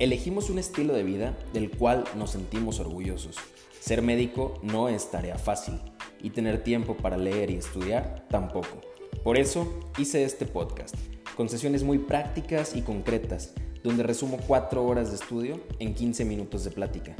[0.00, 3.36] Elegimos un estilo de vida del cual nos sentimos orgullosos.
[3.80, 5.78] Ser médico no es tarea fácil
[6.22, 8.80] y tener tiempo para leer y estudiar tampoco.
[9.22, 10.94] Por eso hice este podcast,
[11.36, 13.52] con sesiones muy prácticas y concretas,
[13.84, 17.14] donde resumo 4 horas de estudio en 15 minutos de plática.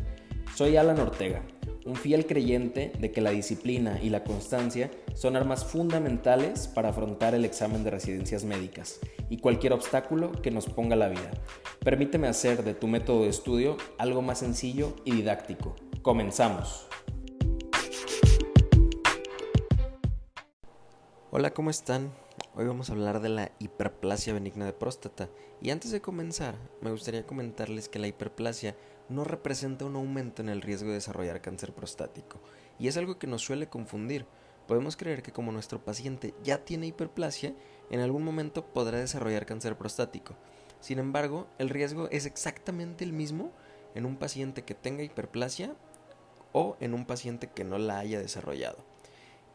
[0.54, 1.42] Soy Alan Ortega,
[1.84, 7.34] un fiel creyente de que la disciplina y la constancia son armas fundamentales para afrontar
[7.34, 9.00] el examen de residencias médicas
[9.30, 11.30] y cualquier obstáculo que nos ponga la vida.
[11.82, 15.76] Permíteme hacer de tu método de estudio algo más sencillo y didáctico.
[16.02, 16.88] Comenzamos.
[21.30, 22.12] Hola, ¿cómo están?
[22.56, 25.30] Hoy vamos a hablar de la hiperplasia benigna de próstata.
[25.62, 28.74] Y antes de comenzar, me gustaría comentarles que la hiperplasia
[29.08, 32.40] no representa un aumento en el riesgo de desarrollar cáncer prostático.
[32.80, 34.26] Y es algo que nos suele confundir.
[34.70, 37.54] Podemos creer que como nuestro paciente ya tiene hiperplasia,
[37.90, 40.36] en algún momento podrá desarrollar cáncer prostático.
[40.78, 43.50] Sin embargo, el riesgo es exactamente el mismo
[43.96, 45.74] en un paciente que tenga hiperplasia
[46.52, 48.76] o en un paciente que no la haya desarrollado.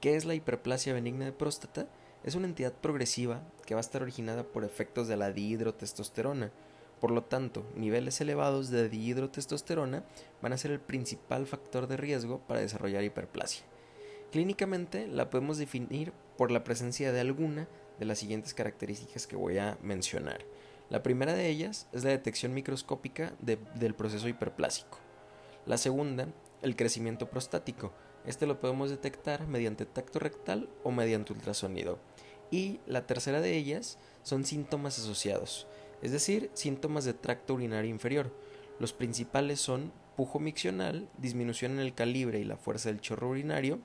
[0.02, 1.88] ¿Qué es la hiperplasia benigna de próstata?
[2.26, 6.52] Es una entidad progresiva que va a estar originada por efectos de la dihidrotestosterona.
[7.00, 10.04] Por lo tanto, niveles elevados de dihidrotestosterona
[10.42, 13.66] van a ser el principal factor de riesgo para desarrollar hiperplasia.
[14.36, 17.70] Clínicamente la podemos definir por la presencia de alguna
[18.00, 20.40] de las siguientes características que voy a mencionar.
[20.90, 24.98] La primera de ellas es la detección microscópica del proceso hiperplásico.
[25.66, 26.28] La segunda,
[26.62, 27.94] el crecimiento prostático.
[28.26, 31.98] Este lo podemos detectar mediante tacto rectal o mediante ultrasonido.
[32.52, 35.66] Y la tercera de ellas son síntomas asociados,
[36.02, 38.36] es decir, síntomas de tracto urinario inferior.
[38.80, 43.80] Los principales son pujo miccional, disminución en el calibre y la fuerza del chorro urinario,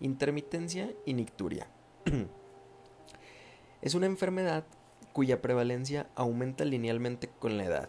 [0.00, 1.68] intermitencia y nicturia.
[3.82, 4.64] es una enfermedad
[5.12, 7.88] cuya prevalencia aumenta linealmente con la edad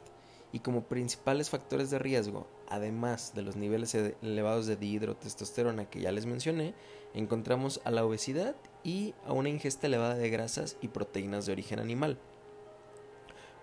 [0.51, 6.13] y como principales factores de riesgo, además de los niveles elevados de dihidrotestosterona que ya
[6.13, 6.73] les mencioné,
[7.13, 11.79] encontramos a la obesidad y a una ingesta elevada de grasas y proteínas de origen
[11.79, 12.19] animal.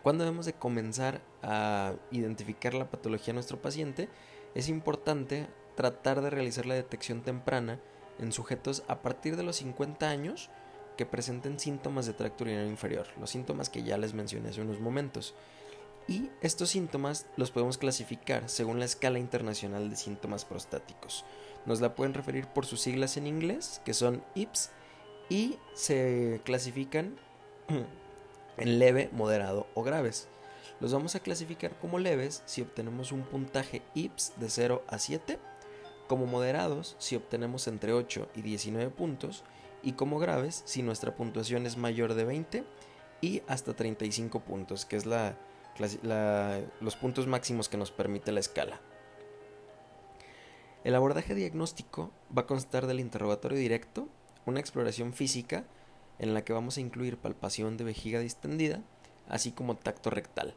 [0.03, 4.09] Cuando debemos de comenzar a identificar la patología de nuestro paciente,
[4.55, 7.81] es importante tratar de realizar la detección temprana
[8.19, 10.51] en sujetos a partir de los 50 años
[10.97, 14.81] que presenten síntomas de tracto urinario inferior, los síntomas que ya les mencioné hace unos
[14.81, 15.35] momentos.
[16.09, 21.25] Y estos síntomas los podemos clasificar según la escala internacional de síntomas prostáticos.
[21.65, 24.71] Nos la pueden referir por sus siglas en inglés, que son IPS,
[25.29, 27.17] y se clasifican
[28.57, 30.29] en leve, moderado o graves.
[30.81, 35.39] Los vamos a clasificar como leves si obtenemos un puntaje IPS de 0 a 7,
[36.13, 39.45] como moderados si obtenemos entre 8 y 19 puntos,
[39.83, 42.65] y como graves si nuestra puntuación es mayor de 20
[43.23, 45.39] y hasta 35 puntos, que es la,
[46.83, 48.79] los puntos máximos que nos permite la escala.
[50.85, 54.07] El abordaje diagnóstico va a constar del interrogatorio directo,
[54.45, 55.65] una exploración física
[56.19, 58.83] en la que vamos a incluir palpación de vejiga distendida,
[59.31, 60.55] así como tacto rectal.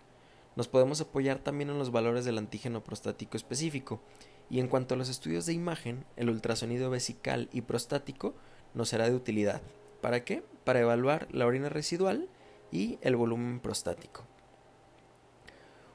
[0.57, 4.01] Nos podemos apoyar también en los valores del antígeno prostático específico,
[4.49, 8.35] y en cuanto a los estudios de imagen, el ultrasonido vesical y prostático
[8.73, 9.61] nos será de utilidad.
[10.01, 10.43] ¿Para qué?
[10.63, 12.29] Para evaluar la orina residual
[12.71, 14.23] y el volumen prostático.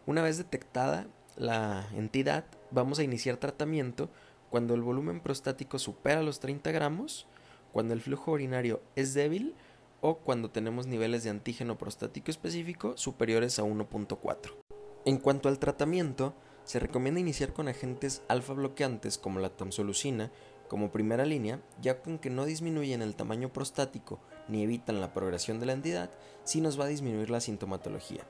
[0.06, 1.06] Una vez detectada
[1.36, 4.10] la entidad, vamos a iniciar tratamiento
[4.50, 7.26] cuando el volumen prostático supera los 30 gramos,
[7.72, 9.54] cuando el flujo urinario es débil
[10.00, 14.52] o cuando tenemos niveles de antígeno prostático específico superiores a 1.4.
[15.04, 16.34] En cuanto al tratamiento,
[16.70, 20.30] se recomienda iniciar con agentes alfa bloqueantes como la tamsulusina
[20.68, 25.66] como primera línea, ya que no disminuyen el tamaño prostático ni evitan la progresión de
[25.66, 26.10] la entidad,
[26.44, 28.24] sí nos va a disminuir la sintomatología.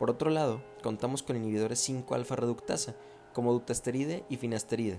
[0.00, 2.96] Por otro lado, contamos con inhibidores 5-alfa reductasa,
[3.32, 4.98] como dutasteride y finasteride,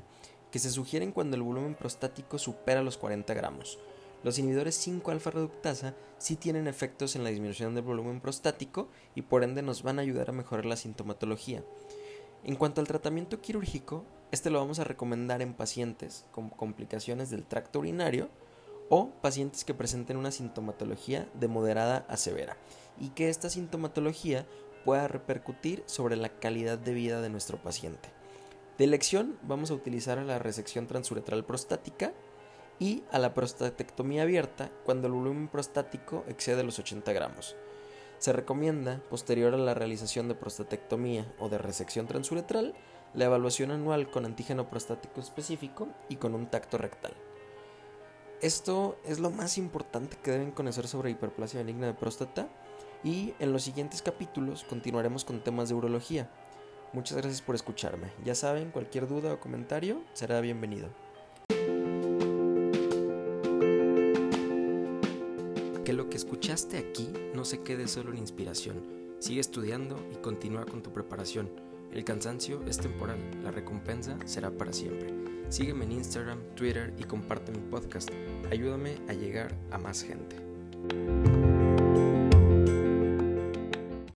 [0.50, 3.80] que se sugieren cuando el volumen prostático supera los 40 gramos.
[4.24, 9.44] Los inhibidores 5-alfa reductasa sí tienen efectos en la disminución del volumen prostático y por
[9.44, 11.66] ende nos van a ayudar a mejorar la sintomatología.
[12.48, 17.46] En cuanto al tratamiento quirúrgico, este lo vamos a recomendar en pacientes con complicaciones del
[17.46, 18.30] tracto urinario
[18.88, 22.56] o pacientes que presenten una sintomatología de moderada a severa
[23.02, 24.48] y que esta sintomatología
[24.86, 28.08] pueda repercutir sobre la calidad de vida de nuestro paciente.
[28.78, 32.14] De elección vamos a utilizar a la resección transuretral prostática
[32.80, 37.58] y a la prostatectomía abierta cuando el volumen prostático excede los 80 gramos.
[38.20, 42.74] Se recomienda, posterior a la realización de prostatectomía o de resección transuretral,
[43.14, 47.14] la evaluación anual con antígeno prostático específico y con un tacto rectal.
[48.42, 52.48] Esto es lo más importante que deben conocer sobre hiperplasia benigna de próstata
[53.04, 56.30] y en los siguientes capítulos continuaremos con temas de urología.
[56.94, 58.12] Muchas gracias por escucharme.
[58.24, 61.07] Ya saben, cualquier duda o comentario será bienvenido.
[66.18, 68.82] Escuchaste aquí no se quede solo en inspiración.
[69.20, 71.50] Sigue estudiando y continúa con tu preparación.
[71.94, 75.14] El cansancio es temporal, la recompensa será para siempre.
[75.50, 78.10] Sígueme en Instagram, Twitter y comparte mi podcast.
[78.52, 81.37] Ayúdame a llegar a más gente.